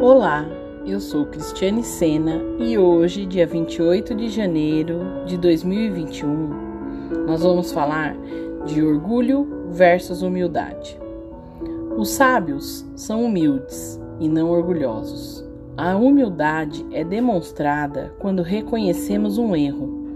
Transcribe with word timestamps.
Olá, 0.00 0.46
eu 0.84 1.00
sou 1.00 1.24
Cristiane 1.24 1.82
Sena 1.82 2.42
e 2.58 2.76
hoje, 2.76 3.24
dia 3.24 3.46
28 3.46 4.14
de 4.14 4.28
janeiro 4.28 5.00
de 5.24 5.38
2021, 5.38 7.24
nós 7.26 7.42
vamos 7.42 7.72
falar 7.72 8.14
de 8.66 8.82
orgulho 8.82 9.48
versus 9.70 10.20
humildade. 10.20 11.00
Os 11.96 12.10
sábios 12.10 12.84
são 12.94 13.24
humildes 13.24 13.98
e 14.20 14.28
não 14.28 14.50
orgulhosos. 14.50 15.42
A 15.78 15.96
humildade 15.96 16.84
é 16.92 17.02
demonstrada 17.02 18.12
quando 18.18 18.42
reconhecemos 18.42 19.38
um 19.38 19.56
erro, 19.56 20.06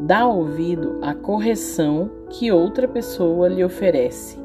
dá 0.00 0.26
ouvido 0.26 0.98
à 1.00 1.14
correção 1.14 2.10
que 2.28 2.50
outra 2.50 2.88
pessoa 2.88 3.48
lhe 3.48 3.64
oferece 3.64 4.36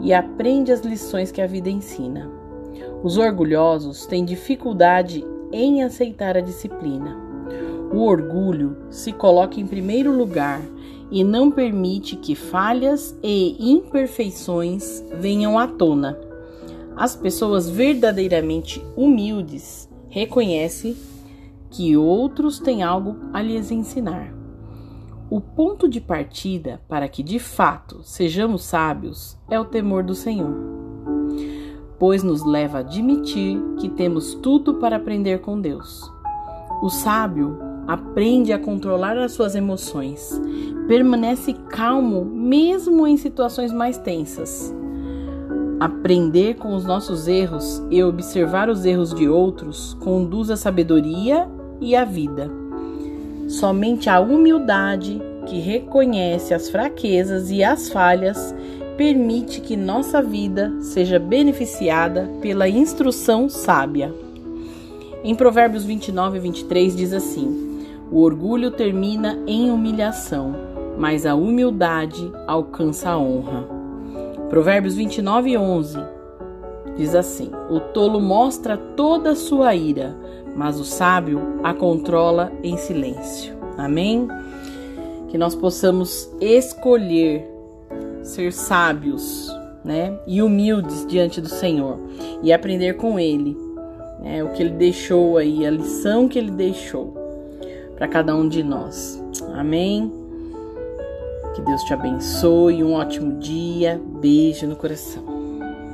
e 0.00 0.14
aprende 0.14 0.70
as 0.70 0.80
lições 0.82 1.32
que 1.32 1.42
a 1.42 1.46
vida 1.46 1.68
ensina. 1.68 2.45
Os 3.02 3.16
orgulhosos 3.16 4.06
têm 4.06 4.24
dificuldade 4.24 5.24
em 5.52 5.82
aceitar 5.82 6.36
a 6.36 6.40
disciplina. 6.40 7.16
O 7.92 8.04
orgulho 8.04 8.76
se 8.90 9.12
coloca 9.12 9.60
em 9.60 9.66
primeiro 9.66 10.10
lugar 10.10 10.60
e 11.10 11.22
não 11.22 11.50
permite 11.50 12.16
que 12.16 12.34
falhas 12.34 13.16
e 13.22 13.56
imperfeições 13.70 15.04
venham 15.20 15.58
à 15.58 15.66
tona. 15.66 16.18
As 16.96 17.14
pessoas 17.14 17.68
verdadeiramente 17.70 18.84
humildes 18.96 19.88
reconhecem 20.08 20.96
que 21.70 21.96
outros 21.96 22.58
têm 22.58 22.82
algo 22.82 23.16
a 23.32 23.42
lhes 23.42 23.70
ensinar. 23.70 24.34
O 25.28 25.40
ponto 25.40 25.88
de 25.88 26.00
partida 26.00 26.80
para 26.88 27.08
que 27.08 27.22
de 27.22 27.38
fato 27.38 28.02
sejamos 28.02 28.62
sábios 28.64 29.36
é 29.50 29.58
o 29.58 29.64
temor 29.64 30.02
do 30.02 30.14
Senhor, 30.14 30.54
pois 31.98 32.22
nos 32.22 32.44
leva 32.44 32.78
a 32.78 32.80
admitir 32.80 33.60
que 33.78 33.88
temos 33.88 34.34
tudo 34.34 34.74
para 34.74 34.96
aprender 34.96 35.40
com 35.40 35.60
Deus. 35.60 36.10
O 36.82 36.88
sábio 36.88 37.58
aprende 37.86 38.52
a 38.52 38.58
controlar 38.58 39.16
as 39.16 39.32
suas 39.32 39.54
emoções, 39.54 40.40
permanece 40.88 41.52
calmo 41.68 42.24
mesmo 42.24 43.06
em 43.06 43.16
situações 43.16 43.72
mais 43.72 43.96
tensas. 43.98 44.74
Aprender 45.78 46.54
com 46.54 46.74
os 46.74 46.84
nossos 46.84 47.28
erros 47.28 47.82
e 47.90 48.02
observar 48.02 48.68
os 48.68 48.84
erros 48.84 49.14
de 49.14 49.28
outros 49.28 49.94
conduz 50.00 50.50
à 50.50 50.56
sabedoria 50.56 51.48
e 51.80 51.94
à 51.94 52.04
vida. 52.04 52.50
Somente 53.46 54.08
a 54.08 54.18
humildade, 54.18 55.20
que 55.46 55.60
reconhece 55.60 56.52
as 56.52 56.68
fraquezas 56.68 57.50
e 57.50 57.62
as 57.62 57.88
falhas, 57.88 58.54
permite 58.96 59.60
que 59.60 59.76
nossa 59.76 60.22
vida 60.22 60.72
seja 60.80 61.18
beneficiada 61.18 62.30
pela 62.40 62.68
instrução 62.68 63.48
sábia. 63.48 64.12
Em 65.22 65.34
Provérbios 65.34 65.84
29 65.84 66.38
e 66.38 66.40
23 66.40 66.96
diz 66.96 67.12
assim: 67.12 67.86
O 68.10 68.20
orgulho 68.20 68.70
termina 68.70 69.38
em 69.46 69.70
humilhação, 69.70 70.54
mas 70.98 71.26
a 71.26 71.34
humildade 71.34 72.30
alcança 72.46 73.10
a 73.10 73.18
honra. 73.18 73.68
Provérbios 74.48 74.94
29 74.94 75.50
e 75.50 75.58
11 75.58 75.98
diz 76.96 77.14
assim: 77.14 77.50
O 77.68 77.80
tolo 77.80 78.20
mostra 78.20 78.76
toda 78.76 79.30
a 79.30 79.36
sua 79.36 79.74
ira, 79.74 80.16
mas 80.54 80.80
o 80.80 80.84
sábio 80.84 81.60
a 81.62 81.74
controla 81.74 82.52
em 82.62 82.76
silêncio. 82.76 83.54
Amém? 83.76 84.28
Que 85.28 85.36
nós 85.36 85.54
possamos 85.54 86.30
escolher 86.40 87.55
ser 88.26 88.52
sábios, 88.52 89.50
né? 89.84 90.18
E 90.26 90.42
humildes 90.42 91.06
diante 91.06 91.40
do 91.40 91.48
Senhor 91.48 91.98
e 92.42 92.52
aprender 92.52 92.94
com 92.94 93.18
Ele, 93.18 93.56
né? 94.20 94.42
O 94.42 94.48
que 94.48 94.62
Ele 94.62 94.72
deixou 94.72 95.38
aí, 95.38 95.66
a 95.66 95.70
lição 95.70 96.28
que 96.28 96.38
Ele 96.38 96.50
deixou 96.50 97.14
para 97.96 98.08
cada 98.08 98.34
um 98.34 98.48
de 98.48 98.62
nós. 98.62 99.22
Amém? 99.54 100.12
Que 101.54 101.62
Deus 101.62 101.82
te 101.84 101.94
abençoe, 101.94 102.84
um 102.84 102.92
ótimo 102.92 103.38
dia, 103.38 104.00
beijo 104.20 104.66
no 104.66 104.76
coração. 104.76 105.35